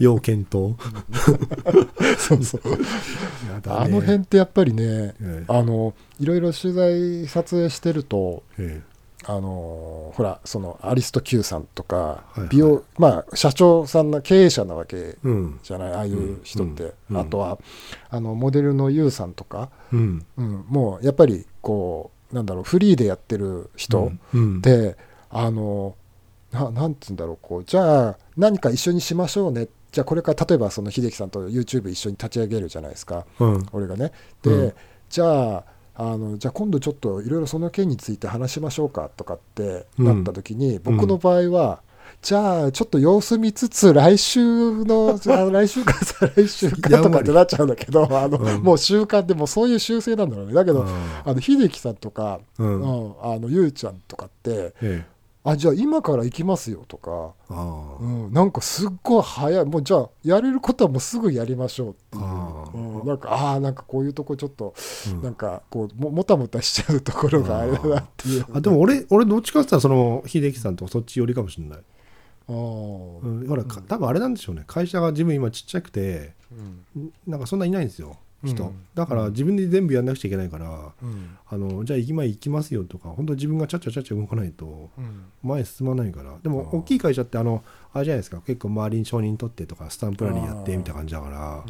[0.00, 0.76] 要検討。
[2.18, 2.62] そうそう。
[3.52, 3.80] やだね。
[3.84, 5.44] あの辺ってやっぱりねええ。
[5.48, 8.82] あのいろいろ取材撮影してるとえ
[9.28, 12.48] あのほらそのアリスト Q さんとか、いはい。
[12.48, 15.16] 美容まあ社長さんの経営者なわけ
[15.62, 15.92] じゃない？
[15.94, 16.92] ああいう人って、うん。
[17.10, 17.16] うん。
[17.18, 17.58] あとは
[18.08, 20.24] あのモデルの YOU さんとか、うん。
[20.36, 24.60] うん、もうやっぱりこうなんだろうフリーでやってる人うん。
[24.60, 24.96] で、
[25.30, 25.96] あの
[26.52, 29.66] ななんて言うんだろうこうじゃあ何か一緒にしましょうね。
[29.90, 33.26] じゃあこれから例えばその秀樹さんと YouTube 一緒に立ち上げるじゃないですか。
[33.40, 33.66] うん。
[33.72, 34.12] 俺がね。
[34.42, 34.74] で、うん。
[35.08, 35.64] じゃあ
[35.98, 41.80] あのじゃあ今度ちょっといろいろその件について話しましょうかとかってなった時に、僕の場合は、
[42.22, 44.40] じゃあちょっと様子見つつ来週
[44.84, 50.52] のじゃあ来週か再来週かとかってなっちゃうんだけどあの、うんもう習慣でもうそういう習性なんだろうね。
[50.54, 55.15] だけど、ああの秀樹さんとか、ううんんあのゆうちゃんとかってええ
[55.48, 64.74] あじゃあ今から行きますよとか、あうん、なんかすっごい早いもうじゃあやれることはもうすぐやりましょうっていう、あうん、なんかああんかこういうとこちょっと
[65.08, 65.22] うん。
[65.22, 68.46] なんかこうももたもたしちゃうところがあれだなっていう。
[68.52, 71.78] あでも俺俺どっちかって言ったらその秀樹さんとそっち寄りかもしれない、
[72.48, 72.54] あー
[73.20, 74.64] うん、ほらか多分あれなんでしょうね。
[74.66, 77.12] 会社が自分今ちっちゃくてうん。
[77.26, 81.36] なんかそんないないんですよ人、うんだから自分で全部やんなくちゃいけないから、うん。
[81.46, 85.24] あのじゃあ行き前行きますよとか本当自分がちゃっちゃちゃっちゃ動かないとうん。
[85.42, 86.38] 前進まないから。
[86.42, 88.40] でも大きい会社ってあのあれじゃないですか。
[88.40, 91.64] 結構周りに承認取ってとかスタンプラリーやってみたいな感じだから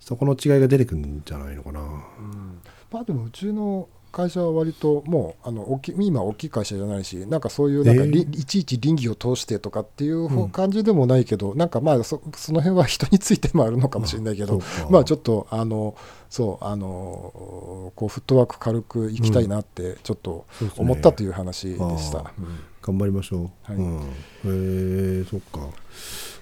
[0.00, 1.80] そこの違いが出てくるんじゃないのかな。
[1.80, 2.60] うん。
[2.90, 8.10] まあでもうちの会社は割ともうあの大き今大きい会社じゃないしなんかそういうなんかえー。
[8.10, 14.90] り、いちいち倫理を通してとかっていううん感じでもないけど、なんかまあそその辺は人についてもあるのかもしれないけど、そうか。
[14.90, 15.96] まあちょっとあの
[16.28, 20.46] そうあのこうフットワーク軽くいきたいなってちょっと
[20.76, 22.18] 思ったという話でした。
[22.18, 22.60] あうん。
[22.82, 23.76] 頑張りましょう、はい。
[23.76, 25.60] うん、へえそっか。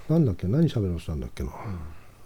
[0.08, 1.50] なんだっけ何喋ろうとしたんだっけな、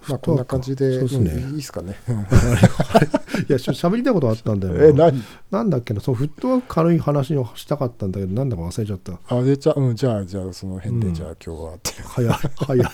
[0.08, 1.96] まあこんな感じでそうですね、うんいいですかね。
[3.48, 5.22] いやし喋りたいことあったんだよえ何？
[5.50, 9.18] なんだっけなそうフットワーク軽い話をしたかったんだけどなんだか忘れちゃった。
[9.28, 11.14] あでじゃあ、うん、じゃあじゃあその辺で、うん。
[11.14, 11.90] じゃあ今日はって。
[12.02, 12.88] 早い早い。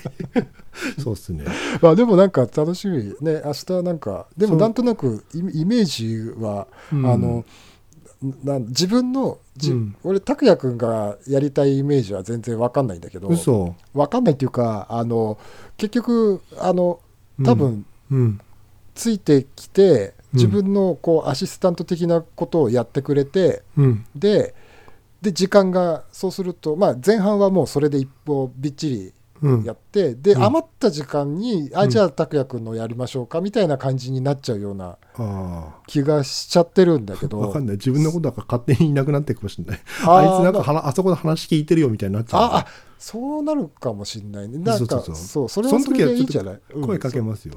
[1.03, 1.44] そうっすね。
[1.83, 3.14] まあでもなんか楽しみ。
[3.20, 7.07] ね明日なんかでもなんとなくイイメージは、うん。
[7.07, 7.44] あの
[8.22, 9.96] な自分のじ、うん。
[10.04, 13.74] 俺拓哉君がやりたいイメージは全然わかんないんだけど嘘。
[13.94, 15.38] わかんないっていうかあの
[15.76, 17.00] 結局あの
[17.44, 18.40] 多分うん。
[18.94, 20.38] ついてきて、うん。
[20.38, 24.04] 自分のこうアシスタント的なことをやってくれてうん。
[24.14, 24.54] で
[25.22, 29.12] で時間がそうすると、まあ、前半はもうそれで一歩びっちりうん
[29.64, 30.42] やって、でうん。
[30.44, 31.90] 余った時間に、あうん。
[31.90, 37.40] じゃあ拓哉君のやりましょうかみたいな感じになっちゃうようなあ気がしちゃってるんだけあど。
[37.40, 37.76] わかんない。
[37.76, 39.81] 自分のことだから勝手にいなくなっていくかもしれない。
[40.07, 42.66] あいつなんかはなあそこで話聞いてるよみたいになっちゃうああ
[42.98, 44.59] そうなるかもしれないね。
[44.59, 47.55] なんかそうそそううそれはそれでいいじゃない、うん声かけますよ、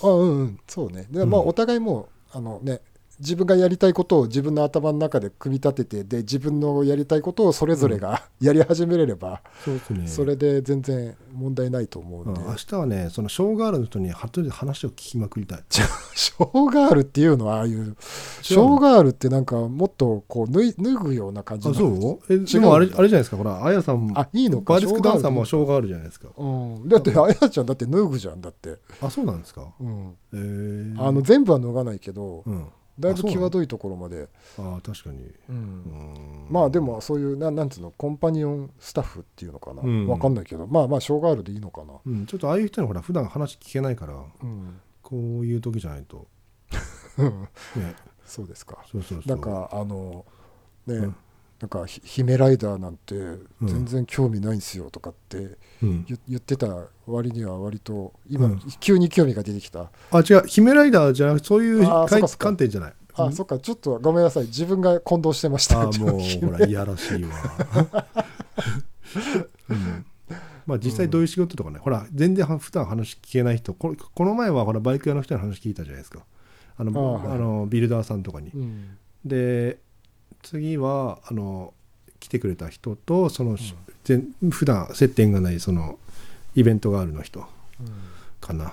[0.00, 0.20] そう。
[0.20, 0.58] あうんうん。
[0.66, 1.06] そうね。
[1.10, 1.48] で、まあうん。
[1.48, 2.80] お互いもうあのね
[3.18, 10.06] 自分がやりたいことを自分の頭の中で組み立ててで自分のやりたいことをそれぞれが やり始めれれば、そうですね。
[10.06, 12.30] それで全然問題ないと思ううん。
[12.32, 15.64] んで、明日はねそのショーガールの人に後で話を聞きまくりたい。
[15.70, 17.96] ショーガールっていうのはああいう
[18.42, 22.32] ショーガールってなんかもっとこう脱い脱ぐような感じあなそう？
[22.32, 23.36] えでもあれあれじゃないですか？
[23.38, 24.74] ほらあやさんあいいのか？
[24.74, 26.28] バーディスクダンサーもシショーガールじゃないですか。
[26.36, 29.62] うん、だってあやちゃんだって脱ぐじゃんだって、あそうなんですか？
[29.80, 32.66] うん、えー、あの全部は脱がないけど、うん
[32.98, 34.28] だいぶ際どいところまで、
[34.58, 35.30] あ確かに。
[35.48, 35.56] うん。
[35.56, 36.46] うん。
[36.48, 37.90] まあでもそういうななんつうの？
[37.90, 40.08] コンパニオンスタッフっていうのかな、うん。
[40.08, 40.66] わかんないけど。
[40.66, 46.26] まあまあショーガールでいいのかな、うん、ちょっとああいう人にほら普段話聞けないからうん、こういう時じゃないと。
[47.76, 47.94] ね。
[48.24, 48.84] そうですか。
[48.90, 49.28] そうそうそう。
[49.28, 50.24] なんかあの
[50.86, 51.16] ね、うん
[51.60, 53.14] なんかひ姫ライダーなんて
[53.62, 58.60] 全然興味ないんすよとかってうん、言言ってた割には割と今、うん。
[58.80, 59.90] 急に興味が出てきた。
[60.10, 60.46] あ違う。
[60.46, 61.86] 姫ライダーじゃなくてそういう
[62.38, 62.94] 観点じゃない？
[63.14, 63.32] あ、うん。
[63.32, 63.58] そっか。
[63.58, 64.44] ちょっとごめんなさい。
[64.44, 65.80] 自分が混同してました。
[65.82, 67.30] あーもうほらいやらしいわ、
[69.68, 70.06] うん、
[70.66, 76.24] まあ実際どういう仕事とかね、ほら全然は普段話聞けない人ここの前はほらバイク屋の人に話聞いたじゃないですか。
[76.78, 78.96] あのあのビルダーさんとかに、うん。
[79.24, 79.78] で
[80.46, 81.74] 次はあの
[82.20, 83.58] 来てくれた人とその、
[84.04, 85.98] 全普段接点がないその
[86.54, 87.44] イベントがあるの人
[88.40, 88.72] かな。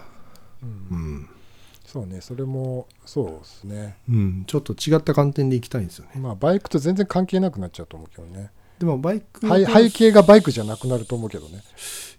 [0.61, 0.69] うん。
[0.69, 1.29] うん、
[1.83, 3.97] そうねそれもそうですね。
[4.07, 6.21] うん、ちょっと違った観点でいきたいんですよね。
[6.21, 8.51] まあバイクと全然関係なくなっちゃうと思うけどね。
[8.77, 11.57] でもバイク背背景がバイクじゃなくなると思うけどね。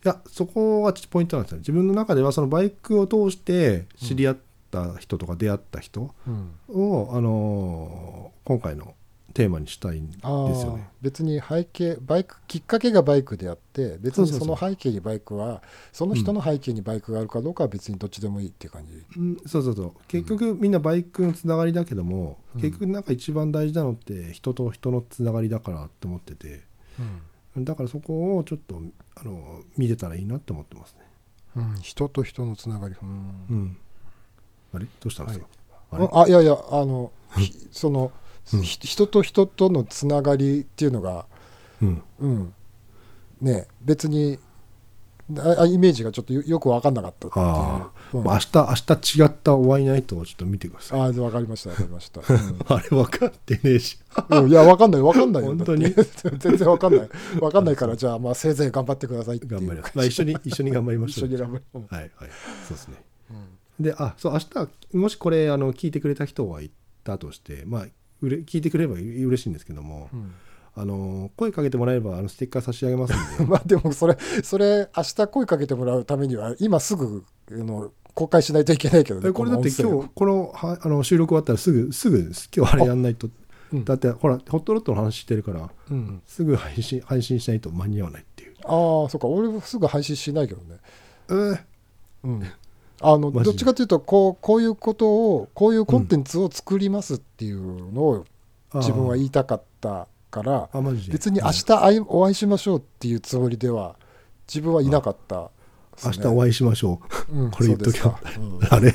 [0.04, 1.58] いやそこがちょっとポイントなんですよ。
[1.58, 4.36] ね自分の中ではそのバイクを通して知り合っ
[4.72, 6.50] た人とか出会った人うん。
[6.68, 8.94] を、あのー今回の
[9.35, 10.88] テーマにしたいんですよね。
[11.03, 15.61] 別に背景バイクきっかけがバイクであって別にその背景にバイクは
[15.92, 19.92] その人の背景にバイクがあるかどうかは別にどっちでもいいっていう感じ、うん、そうそうそう。
[20.09, 22.61] 結局みんなバイクのつながりだけども、うん。
[22.62, 26.62] 結局なんか一番大事なのって人と人のつながりだからって思ってて。
[27.57, 28.81] だからそこをちょっと
[29.16, 31.01] あの見れたらいいなって思ってますね。
[31.57, 33.09] うん人と人のつながり、うん。
[33.51, 33.77] うん、
[34.73, 34.87] あれ？
[34.87, 35.47] どうしたんですか、
[35.92, 36.05] あれ？
[36.12, 38.11] ああいやいやあの、ひその、
[38.52, 41.26] うんひ人と人とのつながりっていうのが
[41.83, 42.54] うんうん
[43.40, 44.38] ね別に
[45.38, 51.00] ああイメージがちょっとよよく分かんなかったっていうあうんまあ明日明日違ったお会いナイトをちょっと見てください。
[51.00, 53.98] あ分かりました分かりました、 うんあれ分かってねえし。
[54.28, 55.48] うんいや、わかんない、わかんないよ。
[55.48, 55.87] 本当に？
[56.38, 57.09] 全然わかんない。
[57.40, 59.92] わかんないから、じゃあ、まあ、せいぜい頑張ってください頑張ります。
[59.96, 61.28] まあ、一緒に 一緒に頑張りましょう。
[61.28, 61.64] 一緒に頑張る。
[61.74, 62.11] うんはいはい。
[62.68, 63.02] そうですね。
[63.30, 66.70] うんで、あ、そう、明日、もしこれ、あの、聞いてくれた人がい
[67.02, 67.87] たとして、まあ、
[68.24, 70.32] うれ聞いてくれれば嬉しいんですけども、うん
[70.76, 79.28] あの、声かけてもらえれば、あの、ステッカー差し上げますんで、 まあ、でも、それ、それ、明日声かけてもらうためには、今すぐ、あの、公開しないといけないけどね。
[79.28, 83.28] えこれだって今日、このはあの収録終わったらすぐ、すぐ、今日あれやんないと、
[83.72, 86.22] うんだって、ほら、ホットロットの話してるから、うん。
[86.26, 88.54] すぐ配信配信しないと間に合わないっていう。
[88.64, 90.78] ああ、そっか、俺もすぐ配信しないけどね。
[91.28, 91.60] えー
[92.22, 92.42] うん。
[93.00, 98.24] あの、どっちかというと、こう、こういうことを、こういうコンテンツを作りますっていうのを、
[98.74, 100.68] 自分は言いたかったから。
[101.09, 103.94] 別に明日お会いしましょうっていうつもりでは
[104.48, 105.50] 自分はいなかった
[106.04, 107.38] 明日お会いしましょう。
[107.38, 107.50] うん。
[107.52, 108.18] これ言っときゃ
[108.70, 108.92] あれ。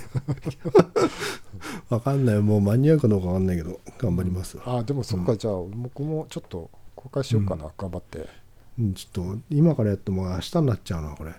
[1.90, 2.40] わかんない。
[2.40, 4.58] もう間に合うかどうかわかんないけど、頑張ります。
[4.58, 4.80] わ。
[4.80, 8.28] あでもそっか、じゃあ僕もちょっと公開しようかな、頑張って。
[8.78, 11.34] うん、ちょっと、今からやっても明日になっちゃうな、これ。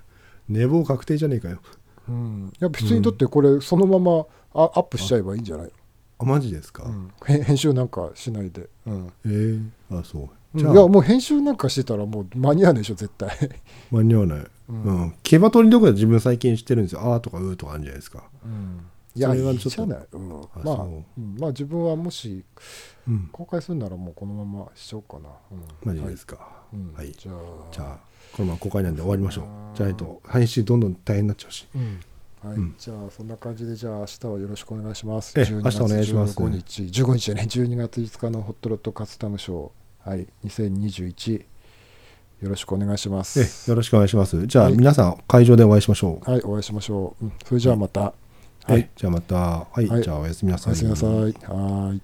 [0.49, 1.61] 寝坊確定じゃねえかよ。
[2.09, 2.53] うん。
[2.53, 5.71] いや別にだってこれそのままあアップしちゃえばいいんじゃない？
[6.19, 6.85] あ、マジですか？
[6.85, 7.11] うん。
[7.25, 9.13] 編編集なんかしないで、うん。
[9.25, 10.25] えー、あ、そう。
[10.59, 13.31] いじゃあ、やもう編集なんかしてたらもう間に合わないでしょ絶対。
[13.91, 14.39] 間に合わない。
[14.39, 15.01] ううん。
[15.07, 15.15] ん。
[15.23, 17.01] 毛羽取りとかで自分最近してるんですよ。
[17.03, 18.25] あーとかうーとかあるんじゃないですか。
[18.45, 18.81] うん。
[19.15, 21.21] いやそいいじゃない、うん、まあそう。
[21.21, 21.37] うん。
[21.39, 22.45] まあ自分はもし
[23.09, 23.29] うん。
[23.33, 25.63] 公開するならもうこのまましちゃおうかな、うん。
[25.85, 26.39] マジですか。
[26.73, 26.93] うん。
[26.95, 27.13] はい。
[27.13, 27.37] じゃあ。
[27.73, 27.99] じゃあ、
[28.33, 29.45] このまま公開なんで終わりましょう
[29.77, 31.67] じゃないと、配信どんどん大変になっちゃうし。
[31.75, 32.01] うん
[32.43, 35.39] はい、うんじゃあそんな感じでじゃあ明日はよろしくお願いします。
[35.39, 41.45] ええ12明日お願いします15日、15日じゃね、12月5日のホットロットカスタムショー、はい、2021
[42.41, 43.69] よろしくお願いしまえす。
[43.69, 44.47] よろしくお願いします。
[44.47, 46.31] じゃあ、はい皆さん、会場でお会いしましょう。
[46.31, 47.25] はい、お会いしましょう。
[47.27, 48.01] うん、それじゃあまた。
[48.01, 48.15] は
[48.65, 48.87] はいい、。
[48.97, 49.87] じゃあまた、はい。
[49.87, 50.73] はいじゃあおやすみなさい。
[50.73, 51.11] おやすみなさい。
[51.11, 52.01] はい。